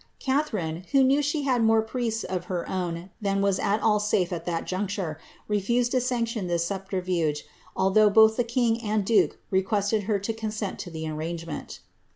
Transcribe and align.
Catharine, 0.17 0.83
who 0.93 1.03
knew 1.03 1.21
she 1.21 1.43
had 1.43 1.63
more 1.63 1.83
priests 1.83 2.23
of 2.23 2.45
her 2.45 2.67
own 2.67 3.11
tliun 3.23 3.39
was 3.39 3.59
at 3.59 3.81
all 3.83 3.99
safe 3.99 4.33
at 4.33 4.45
that 4.45 4.65
juncture, 4.65 5.19
refused 5.47 5.91
to 5.91 6.01
sanction 6.01 6.47
this 6.47 6.65
subterfuge, 6.65 7.45
although 7.75 8.09
both 8.09 8.35
tlie 8.35 8.47
king 8.47 8.81
and 8.81 9.05
duke 9.05 9.37
requested 9.51 10.05
her 10.09 10.17
to 10.17 10.33
consent 10.33 10.79
to 10.79 10.89
the 10.89 11.07
arrangement.' 11.07 11.81